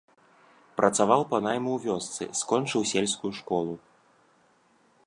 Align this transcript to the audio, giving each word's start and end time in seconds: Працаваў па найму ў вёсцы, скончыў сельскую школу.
Працаваў 0.79 1.21
па 1.33 1.39
найму 1.47 1.69
ў 1.75 1.79
вёсцы, 1.91 2.23
скончыў 2.41 2.81
сельскую 2.95 3.31
школу. 3.43 3.73